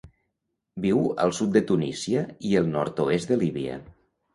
Viu 0.85 1.01
al 1.27 1.35
sud 1.41 1.53
de 1.59 1.63
Tunísia 1.73 2.27
i 2.55 2.59
el 2.65 2.75
nord-oest 2.77 3.33
de 3.35 3.43
Líbia. 3.47 3.83